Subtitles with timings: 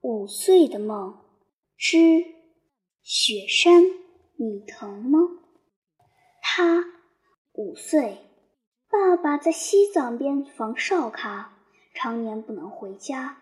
[0.00, 1.18] 五岁的梦
[1.76, 2.24] 之
[3.02, 3.82] 雪山，
[4.36, 5.18] 你疼吗？
[6.40, 6.84] 他
[7.54, 8.18] 五岁，
[8.88, 11.58] 爸爸在西藏边防哨卡，
[11.94, 13.38] 常年不能回家。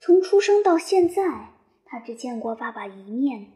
[0.00, 1.54] 从出生到现在，
[1.84, 3.52] 他只见过爸爸一面。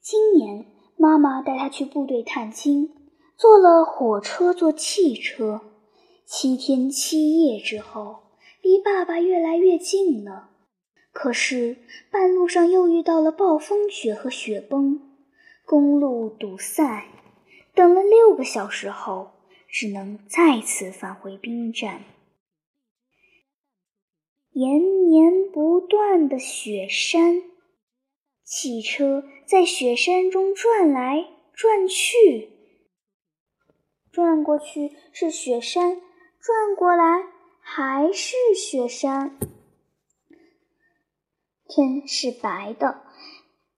[0.00, 0.66] 今年，
[0.96, 2.92] 妈妈带他去部队探亲，
[3.36, 5.60] 坐了火车，坐汽车，
[6.26, 8.24] 七天七夜之后，
[8.60, 10.48] 离爸爸越来越近了。
[11.12, 11.76] 可是
[12.10, 15.00] 半路上又遇到了暴风雪和雪崩，
[15.66, 17.08] 公路堵塞，
[17.74, 19.32] 等了六个小时后，
[19.68, 22.04] 只能再次返回兵站。
[24.52, 27.42] 延绵不断的雪山，
[28.44, 32.50] 汽车在雪山中转来转去，
[34.10, 36.00] 转过去是雪山，
[36.40, 37.24] 转过来
[37.60, 39.38] 还是雪山。
[41.70, 43.00] 天是白的，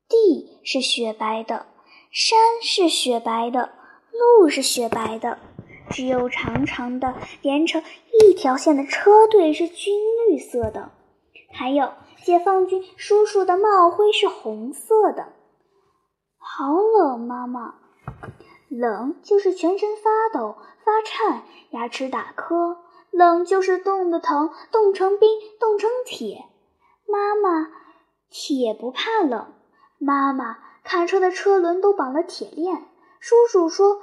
[0.08, 1.66] 地是雪白的，
[2.10, 3.70] 山是雪白的，
[4.10, 5.38] 路是雪白的，
[5.90, 7.82] 只有长长的连成
[8.18, 9.94] 一条线的车队是军
[10.26, 10.90] 绿色的，
[11.52, 11.92] 还有
[12.24, 15.34] 解放军叔叔的帽徽是红色的。
[16.38, 17.74] 好冷，妈妈，
[18.70, 22.78] 冷就是全身发抖、发颤、牙齿打磕；
[23.10, 25.28] 冷就是冻得疼，冻成冰，
[25.60, 26.46] 冻成铁。
[27.06, 27.81] 妈妈。
[28.32, 29.52] 铁不怕冷，
[29.98, 32.88] 妈妈卡车的车轮都绑了铁链。
[33.20, 34.00] 叔叔说，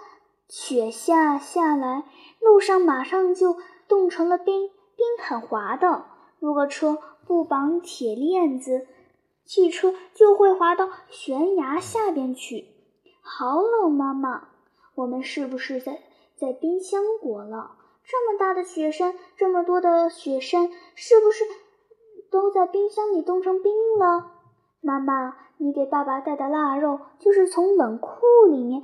[0.48, 2.04] 雪下下来，
[2.40, 6.06] 路上马上就冻成了冰，冰很滑的。
[6.38, 8.86] 如果车不绑铁链子，
[9.46, 12.68] 汽车就会滑到悬崖下边去。
[13.22, 14.50] 好冷，妈妈，
[14.94, 16.04] 我们是不是在
[16.38, 17.72] 在冰箱国了？
[18.06, 21.44] 这么大的雪山，这么多的雪山，是不是？
[22.32, 24.32] 都在冰箱里冻成冰了。
[24.82, 28.84] 妈妈，你给爸爸带的腊肉就是从冷库里面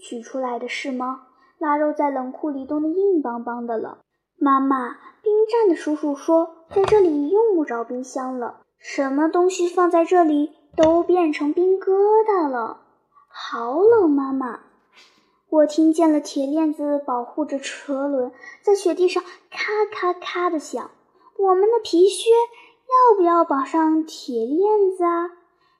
[0.00, 1.28] 取出来的，是吗？
[1.58, 3.98] 腊肉在冷库里冻得硬邦邦的了。
[4.38, 11.92] 妈妈，冰站的叔叔说，在这里用不着冰箱了，什么东西放在这里都变成冰疙
[12.24, 12.82] 瘩了。
[13.28, 14.60] 好冷，妈妈。
[15.48, 18.32] 我听见了铁链子保护着车轮
[18.62, 20.90] 在雪地上咔咔咔的响。
[21.38, 22.30] 我们的皮靴。
[22.88, 25.30] 要不要绑上铁链子啊？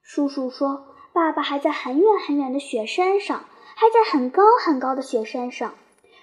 [0.02, 3.44] 叔叔说：“爸爸还在很远很远的雪山上，
[3.74, 5.74] 还在很高很高的雪山上。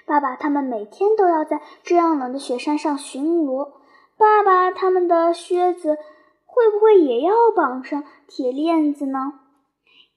[0.05, 3.71] 爸爸他们每天都要在这样冷的雪山上巡逻。
[4.17, 5.97] 爸爸他们的靴子
[6.45, 9.39] 会不会也要绑上铁链子呢？”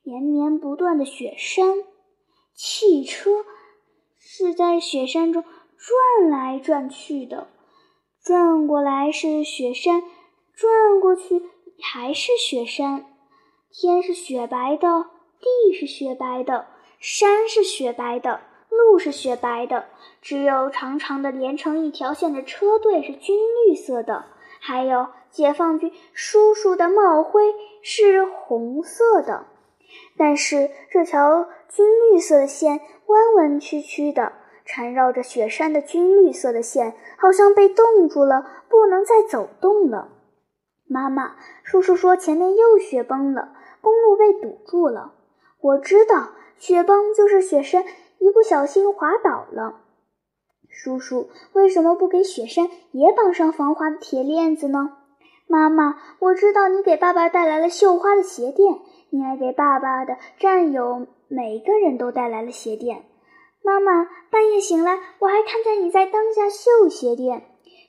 [0.02, 1.82] 延绵不断的雪山，
[2.54, 3.44] 汽车
[4.18, 7.48] 是在雪山中转来转去的，
[8.22, 10.02] 转过来是雪山。
[10.56, 11.42] 转过去
[11.82, 13.04] 还是雪山，
[13.70, 15.04] 天是雪白的，
[15.38, 16.64] 地是雪白的，
[16.98, 18.40] 山是雪白的，
[18.70, 19.84] 路是雪白的，
[20.22, 23.36] 只有长长的连成一条线的车队是军
[23.66, 24.24] 绿色的，
[24.58, 29.44] 还有解放军叔叔的帽徽是红色的。
[30.16, 34.32] 但是这条军绿色的线弯弯曲曲的，
[34.64, 40.12] 缠绕着雪山的军绿色的线好像被冻住了，不能再走动了。
[40.88, 45.14] 妈妈，叔叔说前面又雪崩了，公路被堵住了。
[45.60, 47.84] 我知道，雪崩就是雪山
[48.18, 49.80] 一不小心滑倒了。
[50.68, 54.96] 叔叔为什么不给雪山也绑上防滑的铁链子呢？
[55.48, 58.78] 妈妈，我知道你给爸爸带来了绣花的鞋垫，
[59.10, 63.04] 你还给爸爸的战友每个人都带来了鞋垫。
[63.62, 67.42] 妈妈，半夜醒来，我还看见你在灯下绣鞋垫。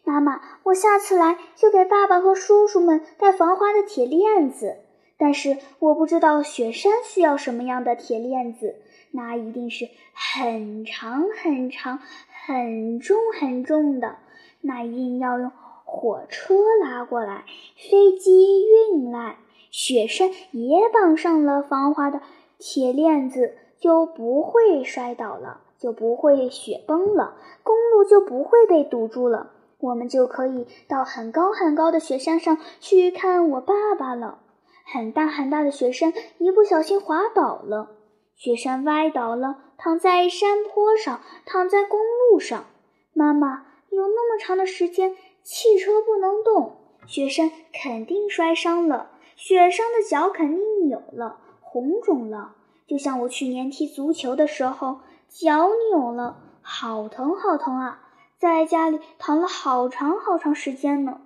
[0.07, 4.78] 妈妈，我下次来就给爸爸和叔叔们带防滑的铁链子。
[5.18, 8.75] 但是我不知道雪山需要什么样的铁链子，
[9.12, 12.00] 那一定是很长很长、
[12.46, 14.16] 很重很重的，
[14.62, 15.51] 那一定要用
[15.84, 17.44] 火车拉过来，
[17.75, 19.35] 飞机运来。
[19.72, 22.22] 雪山也绑上了防滑的
[22.58, 29.52] 铁链子，就不会摔倒了，就不会雪崩了，公路就不会被堵住了。
[29.79, 34.40] 我们就可以到很高很高的雪山上去看我爸爸了。
[34.85, 37.90] 很大很大的雪山一不小心滑倒了，
[38.35, 42.00] 雪山歪倒了，躺在山坡上，躺在公
[42.32, 42.66] 路上。
[43.14, 52.56] 妈妈，有那么长的时间，汽车不能动，雪山肯定摔伤了，雪上的脚肯定扭了，红肿了，
[52.88, 58.06] 就像我去年踢足球的时候，脚扭了，好疼好疼啊！
[58.39, 61.22] 在家里躺了好长好长时间呢。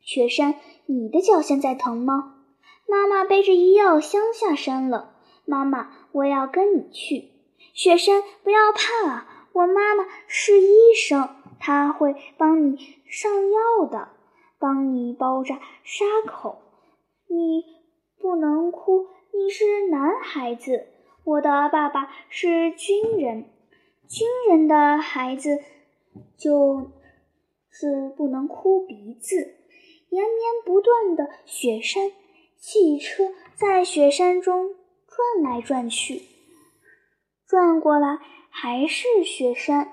[0.00, 0.56] 雪山，
[0.86, 2.34] 你的脚现在疼吗？
[2.88, 5.14] 妈妈背着医药箱下山了。
[5.44, 7.30] 妈妈，我要跟你去。
[7.72, 11.28] 雪山，不要怕啊，我妈妈是医生，
[11.60, 12.76] 她会帮你
[13.06, 14.08] 上药的，
[14.58, 16.58] 帮你包扎伤口。
[17.28, 17.64] 你
[18.20, 20.88] 不能哭，你是男孩子。
[21.22, 23.44] 我的爸爸是军人，
[24.08, 25.62] 军人的孩子
[26.36, 26.90] 就
[27.70, 29.36] 是不能哭鼻子。
[30.08, 32.10] 延绵不断的雪山，
[32.58, 34.74] 汽车在雪山中
[35.06, 36.22] 转来转去，
[37.46, 38.18] 转过来
[38.48, 39.92] 还是雪山。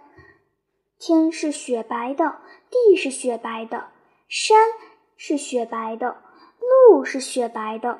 [0.98, 2.38] 天是雪白的，
[2.72, 3.90] 地是雪白的，
[4.28, 4.58] 山
[5.16, 6.18] 是雪白的，
[6.90, 8.00] 路是雪白的。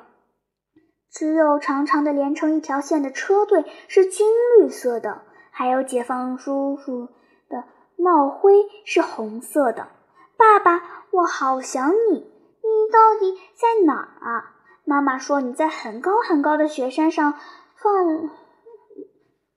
[1.08, 4.26] 只有长长的连成一条线的车队是军
[4.58, 5.22] 绿色的，
[5.52, 7.08] 还有解放叔叔
[7.48, 7.64] 的
[7.98, 9.88] 帽徽是红色的。
[10.36, 10.80] 爸爸，
[11.10, 14.54] 我好想你，你到底在哪儿啊？
[14.84, 17.34] 妈妈说你在很高很高的雪山上
[17.76, 18.30] 放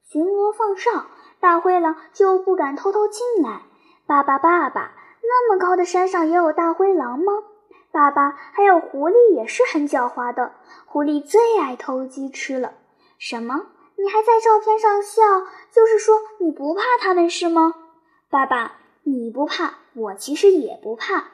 [0.09, 1.05] 巡逻放哨，
[1.39, 3.61] 大灰狼就不敢偷偷进来。
[4.07, 4.91] 爸爸，爸爸，
[5.21, 7.31] 那么高的山上也有大灰狼吗？
[7.91, 10.53] 爸爸，还有狐狸也是很狡猾的。
[10.85, 12.73] 狐狸最爱偷鸡吃了。
[13.19, 13.67] 什么？
[13.97, 15.21] 你还在照片上笑？
[15.71, 17.75] 就是说你不怕他们是吗？
[18.31, 21.25] 爸爸，你不怕，我其实也不怕。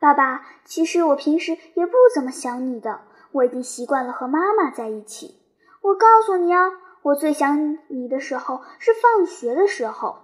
[0.00, 3.02] 爸爸，其实我平时也不怎么想你的。
[3.30, 5.36] 我已经习惯了和妈妈在一起。
[5.80, 6.72] 我告诉你啊，
[7.02, 10.16] 我最想你的时候是放学的时候。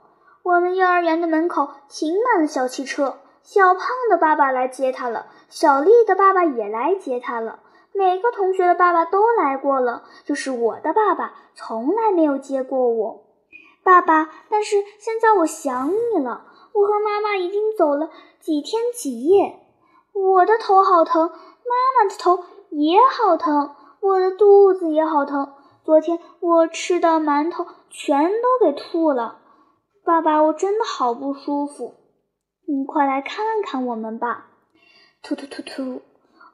[0.42, 3.20] 我们幼儿园的门口停满了小汽车。
[3.44, 7.60] 小胖的爸爸来接他了，小丽的爸爸也来接他了，
[7.92, 13.29] 每个同学的爸爸都来过了，就是我的爸爸从来没有接过我。
[13.82, 16.46] 爸爸，但是现在我想你了。
[16.72, 18.10] 我和妈妈已经走了
[18.40, 19.58] 几天几夜，
[20.12, 25.52] 我的头好疼，妈妈的头也好疼，我的肚子也好疼。
[25.84, 29.38] 昨天我吃的馒头全都给吐了。
[30.04, 31.94] 爸爸，我真的好不舒服。
[32.66, 34.46] 你快来看看我们吧！
[35.22, 36.02] 突突突突，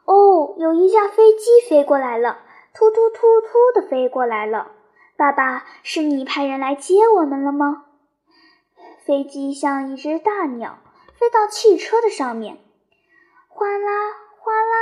[0.06, 2.38] 哦，有一架飞机飞过来了，
[2.72, 4.72] 突突突突的飞过来了。
[5.17, 7.87] 爸爸，是你派人来接我们了吗？
[9.05, 10.79] 飞机像一只大鸟，
[11.15, 12.59] 飞到汽车的上面，
[13.49, 14.77] 哗啦哗啦，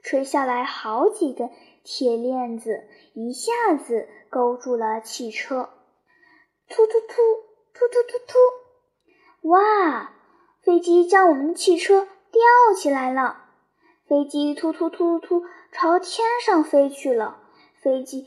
[0.00, 1.50] 垂下来好几根
[1.82, 2.84] 铁链子，
[3.14, 5.70] 一下子勾住了汽车。
[6.68, 7.16] 突突突
[7.72, 10.12] 突突突突，哇！
[10.62, 13.46] 飞机将我们的汽车吊起来了，
[14.08, 15.42] 飞机突突突突
[15.72, 17.40] 朝天上飞去了。
[17.82, 18.26] 飞机、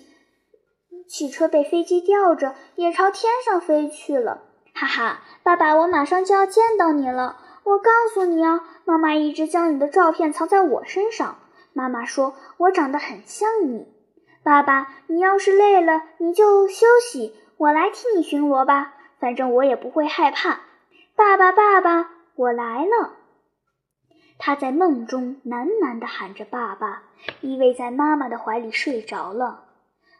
[1.07, 4.43] 汽车被飞机吊着，也朝天上飞去了。
[4.73, 7.37] 哈哈，爸爸，我马上就要见到你了。
[7.63, 11.37] 我告诉你啊，妈妈一直将你的照片藏在我身上。
[11.73, 13.87] 妈妈说我长得很像你。
[14.43, 18.93] 爸爸，你要是累了，你就休息，我来替你巡逻吧。
[19.19, 20.61] 反正我也不会害怕。
[21.15, 22.11] 爸爸，爸爸。
[22.35, 23.13] 我来了，
[24.37, 27.01] 他在梦中喃喃地喊着“爸爸”，
[27.41, 29.66] 依偎在妈妈的怀里睡着了。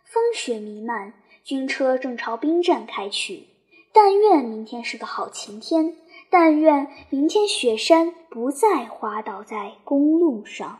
[0.09, 1.11] 风雪弥漫，
[1.43, 3.47] 军车正朝兵站开去。
[3.91, 5.97] 但愿明天是个好晴天，
[6.29, 10.79] 但愿明天雪山不再滑倒在公路上。